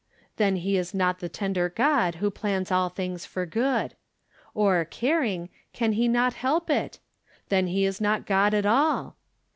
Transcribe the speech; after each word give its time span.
Then 0.37 0.55
he 0.55 0.77
is 0.77 0.95
not 0.95 1.19
the 1.19 1.29
tender 1.29 1.69
God 1.69 2.15
who 2.15 2.31
plans 2.31 2.71
all 2.71 2.89
things 2.89 3.23
for 3.27 3.45
good. 3.45 3.93
Or, 4.55 4.83
caring, 4.83 5.49
can 5.73 5.91
not 6.11 6.33
he 6.33 6.39
help 6.39 6.71
it? 6.71 6.97
Then 7.49 7.67
he 7.67 7.85
is 7.85 8.01
not 8.01 8.25
God 8.25 8.55
at 8.55 8.65
all. 8.65 9.15